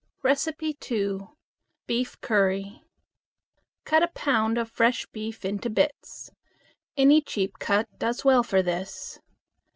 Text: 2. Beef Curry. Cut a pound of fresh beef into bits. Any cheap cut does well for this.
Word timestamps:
2. 0.79 1.29
Beef 1.85 2.19
Curry. 2.21 2.81
Cut 3.85 4.01
a 4.01 4.07
pound 4.07 4.57
of 4.57 4.67
fresh 4.67 5.05
beef 5.05 5.45
into 5.45 5.69
bits. 5.69 6.31
Any 6.97 7.21
cheap 7.21 7.59
cut 7.59 7.87
does 7.99 8.25
well 8.25 8.41
for 8.41 8.63
this. 8.63 9.19